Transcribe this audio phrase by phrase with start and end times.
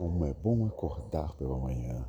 [0.00, 2.08] como é bom acordar pela manhã,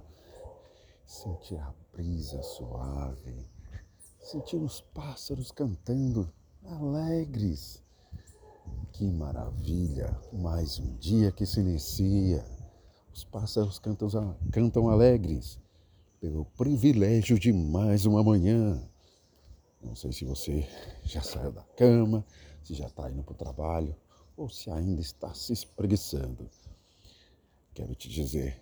[1.05, 3.45] sentir a brisa suave,
[4.17, 6.31] sentir os pássaros cantando
[6.63, 7.83] alegres.
[8.93, 10.17] Que maravilha!
[10.31, 12.45] Mais um dia que se inicia.
[13.13, 15.59] Os pássaros cantam, cantam alegres
[16.21, 18.81] pelo privilégio de mais uma manhã.
[19.83, 20.65] Não sei se você
[21.03, 22.25] já saiu da cama,
[22.63, 23.93] se já está indo para o trabalho
[24.37, 26.49] ou se ainda está se espreguiçando.
[27.73, 28.61] Quero te dizer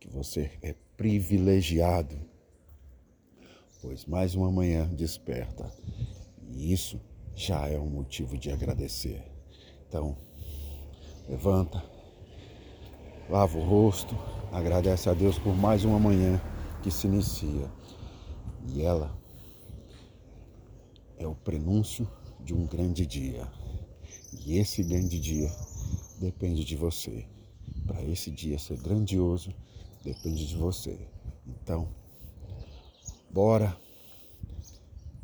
[0.00, 2.18] que você é privilegiado,
[3.82, 5.70] pois mais uma manhã desperta
[6.48, 6.98] e isso
[7.34, 9.22] já é um motivo de agradecer.
[9.86, 10.16] Então,
[11.28, 11.82] levanta,
[13.28, 14.16] lava o rosto,
[14.50, 16.40] agradece a Deus por mais uma manhã
[16.82, 17.70] que se inicia.
[18.66, 19.14] E ela
[21.18, 22.10] é o prenúncio
[22.40, 23.46] de um grande dia.
[24.32, 25.50] E esse grande dia
[26.18, 27.26] depende de você.
[27.90, 29.52] Para esse dia ser grandioso,
[30.04, 30.96] depende de você.
[31.44, 31.88] Então,
[33.28, 33.76] bora,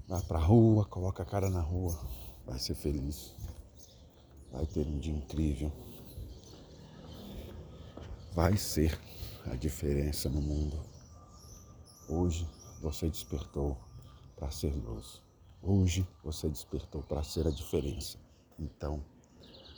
[0.08, 1.96] vá para a rua, coloca a cara na rua,
[2.44, 3.32] vai ser feliz,
[4.50, 5.70] vai ter um dia incrível,
[8.34, 9.00] vai ser
[9.44, 10.76] a diferença no mundo.
[12.08, 12.48] Hoje
[12.82, 13.78] você despertou
[14.34, 15.22] para ser luz.
[15.62, 18.18] Hoje você despertou para ser a diferença.
[18.58, 19.04] Então,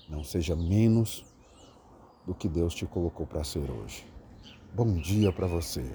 [0.09, 1.28] não seja menos
[2.29, 4.07] do que Deus te colocou para ser hoje.
[4.75, 5.91] Bom dia para você.